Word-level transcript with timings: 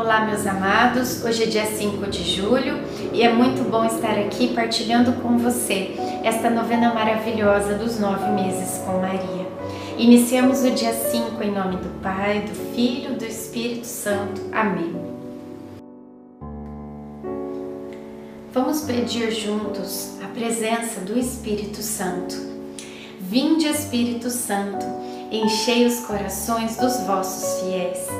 Olá, 0.00 0.24
meus 0.24 0.46
amados. 0.46 1.22
Hoje 1.22 1.42
é 1.42 1.46
dia 1.46 1.66
5 1.66 2.06
de 2.06 2.24
julho 2.24 2.78
e 3.12 3.22
é 3.22 3.30
muito 3.30 3.62
bom 3.70 3.84
estar 3.84 4.18
aqui 4.18 4.48
partilhando 4.54 5.12
com 5.20 5.36
você 5.36 5.94
esta 6.24 6.48
novena 6.48 6.94
maravilhosa 6.94 7.74
dos 7.74 8.00
nove 8.00 8.30
meses 8.30 8.78
com 8.78 8.92
Maria. 8.92 9.46
Iniciamos 9.98 10.62
o 10.62 10.70
dia 10.70 10.94
5 10.94 11.42
em 11.42 11.52
nome 11.52 11.76
do 11.76 12.00
Pai, 12.00 12.40
do 12.40 12.74
Filho, 12.74 13.14
do 13.14 13.26
Espírito 13.26 13.86
Santo. 13.86 14.40
Amém. 14.50 14.96
Vamos 18.54 18.80
pedir 18.80 19.30
juntos 19.32 20.18
a 20.24 20.28
presença 20.28 21.02
do 21.02 21.18
Espírito 21.18 21.82
Santo. 21.82 22.36
Vinde, 23.20 23.66
Espírito 23.66 24.30
Santo, 24.30 24.86
enchei 25.30 25.84
os 25.84 26.00
corações 26.06 26.78
dos 26.78 27.00
vossos 27.00 27.60
fiéis 27.60 28.19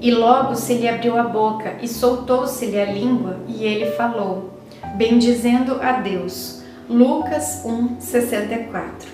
E 0.00 0.10
logo 0.12 0.54
se 0.54 0.74
lhe 0.74 0.88
abriu 0.88 1.18
a 1.18 1.24
boca 1.24 1.76
e 1.82 1.88
soltou-se-lhe 1.88 2.80
a 2.80 2.84
língua, 2.84 3.38
e 3.48 3.64
ele 3.64 3.92
falou, 3.92 4.50
bendizendo 4.96 5.80
a 5.82 5.92
Deus. 5.92 6.62
Lucas 6.88 7.64
1:64. 7.64 9.08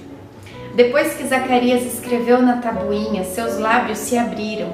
Depois 0.74 1.14
que 1.14 1.26
Zacarias 1.26 1.82
escreveu 1.84 2.42
na 2.42 2.58
tabuinha, 2.58 3.24
seus 3.24 3.58
lábios 3.58 3.98
se 3.98 4.18
abriram. 4.18 4.70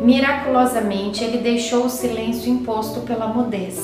Miraculosamente, 0.00 1.22
ele 1.22 1.38
deixou 1.38 1.84
o 1.84 1.90
silêncio 1.90 2.50
imposto 2.50 3.00
pela 3.00 3.26
mudez. 3.26 3.78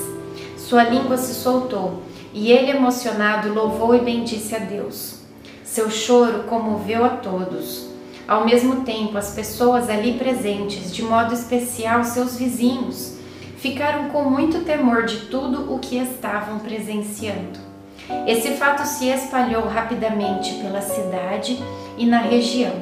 Sua 0.56 0.84
língua 0.84 1.16
se 1.16 1.34
soltou, 1.34 2.02
e 2.32 2.50
ele, 2.50 2.70
emocionado, 2.70 3.52
louvou 3.52 3.94
e 3.94 4.00
bendisse 4.00 4.54
a 4.54 4.58
Deus. 4.58 5.18
Seu 5.64 5.90
choro 5.90 6.44
comoveu 6.44 7.04
a 7.04 7.10
todos. 7.10 7.87
Ao 8.28 8.44
mesmo 8.44 8.82
tempo, 8.82 9.16
as 9.16 9.30
pessoas 9.30 9.88
ali 9.88 10.18
presentes, 10.18 10.94
de 10.94 11.02
modo 11.02 11.32
especial 11.32 12.04
seus 12.04 12.36
vizinhos, 12.36 13.16
ficaram 13.56 14.10
com 14.10 14.24
muito 14.24 14.66
temor 14.66 15.06
de 15.06 15.16
tudo 15.30 15.72
o 15.72 15.78
que 15.78 15.96
estavam 15.96 16.58
presenciando. 16.58 17.58
Esse 18.26 18.50
fato 18.50 18.84
se 18.84 19.08
espalhou 19.08 19.66
rapidamente 19.66 20.56
pela 20.56 20.82
cidade 20.82 21.58
e 21.96 22.04
na 22.04 22.18
região. 22.18 22.74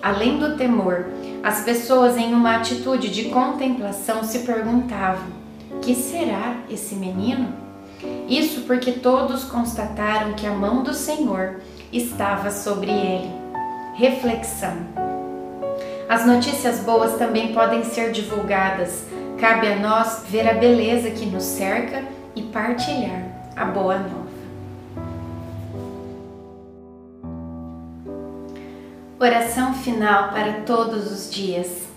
Além 0.00 0.38
do 0.38 0.56
temor, 0.56 1.10
as 1.42 1.60
pessoas, 1.60 2.16
em 2.16 2.32
uma 2.32 2.56
atitude 2.56 3.10
de 3.10 3.24
contemplação, 3.24 4.24
se 4.24 4.40
perguntavam: 4.40 5.28
que 5.82 5.94
será 5.94 6.56
esse 6.70 6.94
menino? 6.94 7.52
Isso 8.26 8.62
porque 8.62 8.92
todos 8.92 9.44
constataram 9.44 10.32
que 10.32 10.46
a 10.46 10.54
mão 10.54 10.82
do 10.82 10.94
Senhor 10.94 11.60
estava 11.92 12.50
sobre 12.50 12.90
ele 12.90 13.40
reflexão. 13.94 14.76
As 16.08 16.26
notícias 16.26 16.80
boas 16.80 17.16
também 17.18 17.54
podem 17.54 17.84
ser 17.84 18.10
divulgadas. 18.10 19.04
Cabe 19.38 19.68
a 19.68 19.76
nós 19.76 20.24
ver 20.28 20.48
a 20.48 20.54
beleza 20.54 21.10
que 21.10 21.24
nos 21.24 21.44
cerca 21.44 22.04
e 22.34 22.42
partilhar 22.42 23.22
a 23.56 23.64
boa 23.64 23.98
nova. 23.98 24.30
Oração 29.18 29.74
final 29.74 30.30
para 30.30 30.62
todos 30.62 31.12
os 31.12 31.30
dias. 31.30 31.88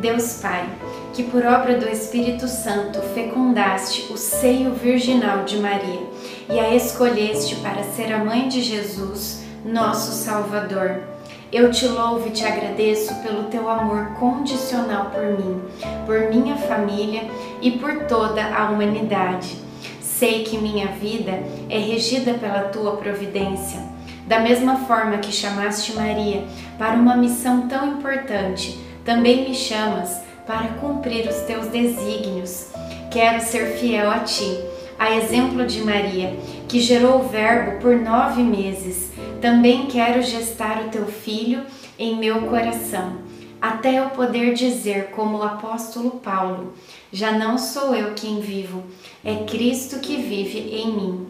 Deus 0.00 0.34
Pai, 0.42 0.68
que 1.14 1.22
por 1.22 1.44
obra 1.44 1.78
do 1.78 1.88
Espírito 1.88 2.46
Santo 2.48 3.00
fecundaste 3.14 4.12
o 4.12 4.16
seio 4.16 4.74
virginal 4.74 5.44
de 5.44 5.58
Maria 5.58 6.02
e 6.50 6.58
a 6.58 6.74
escolheste 6.74 7.56
para 7.56 7.82
ser 7.82 8.12
a 8.12 8.24
mãe 8.24 8.48
de 8.48 8.62
Jesus, 8.62 9.44
nosso 9.64 10.12
Salvador 10.12 11.11
eu 11.52 11.70
te 11.70 11.86
louvo 11.86 12.28
e 12.28 12.30
te 12.30 12.44
agradeço 12.44 13.14
pelo 13.16 13.44
teu 13.44 13.68
amor 13.68 14.14
condicional 14.14 15.10
por 15.10 15.22
mim, 15.22 15.60
por 16.06 16.30
minha 16.30 16.56
família 16.56 17.24
e 17.60 17.72
por 17.72 18.06
toda 18.06 18.42
a 18.42 18.70
humanidade. 18.70 19.58
Sei 20.00 20.44
que 20.44 20.56
minha 20.56 20.86
vida 20.86 21.42
é 21.68 21.78
regida 21.78 22.32
pela 22.34 22.68
tua 22.70 22.96
providência. 22.96 23.80
Da 24.26 24.40
mesma 24.40 24.76
forma 24.86 25.18
que 25.18 25.30
chamaste 25.30 25.92
Maria 25.92 26.42
para 26.78 26.94
uma 26.94 27.16
missão 27.16 27.68
tão 27.68 27.86
importante, 27.86 28.80
também 29.04 29.46
me 29.46 29.54
chamas 29.54 30.22
para 30.46 30.68
cumprir 30.80 31.28
os 31.28 31.36
teus 31.42 31.66
desígnios. 31.66 32.68
Quero 33.10 33.42
ser 33.42 33.76
fiel 33.76 34.10
a 34.10 34.20
ti, 34.20 34.58
a 35.02 35.16
exemplo 35.16 35.66
de 35.66 35.82
Maria, 35.82 36.36
que 36.68 36.78
gerou 36.78 37.20
o 37.20 37.28
Verbo 37.28 37.80
por 37.80 37.96
nove 37.96 38.40
meses 38.40 39.10
também 39.40 39.86
quero 39.86 40.22
gestar 40.22 40.84
o 40.84 40.90
teu 40.90 41.06
filho 41.06 41.64
em 41.98 42.16
meu 42.16 42.42
coração, 42.42 43.14
até 43.60 43.98
eu 43.98 44.10
poder 44.10 44.54
dizer, 44.54 45.06
como 45.06 45.38
o 45.38 45.42
apóstolo 45.42 46.12
Paulo: 46.12 46.74
Já 47.12 47.32
não 47.32 47.58
sou 47.58 47.92
eu 47.96 48.14
quem 48.14 48.40
vivo, 48.40 48.84
é 49.24 49.42
Cristo 49.44 49.98
que 49.98 50.16
vive 50.18 50.60
em 50.72 50.92
mim. 50.92 51.26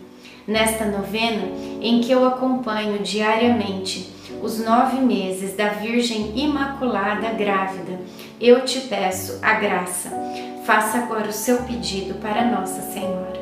Nesta 0.47 0.85
novena, 0.85 1.49
em 1.81 2.03
que 2.03 2.13
eu 2.13 2.27
acompanho 2.27 2.99
diariamente 2.99 4.13
os 4.43 4.59
nove 4.59 4.99
meses 4.99 5.57
da 5.57 5.69
Virgem 5.69 6.39
Imaculada 6.39 7.31
Grávida, 7.31 7.99
eu 8.39 8.67
te 8.67 8.81
peço 8.81 9.39
a 9.41 9.55
graça. 9.55 10.11
Faça 10.67 10.99
agora 10.99 11.29
o 11.29 11.33
seu 11.33 11.63
pedido 11.63 12.15
para 12.21 12.45
Nossa 12.45 12.83
Senhora. 12.93 13.42